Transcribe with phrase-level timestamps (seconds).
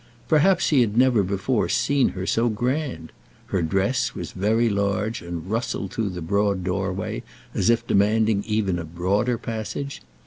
[0.27, 3.11] Perhaps he had never before seen her so grand.
[3.45, 7.21] Her dress was very large, and rustled through the broad doorway,
[7.53, 10.01] as if demanding even a broader passage.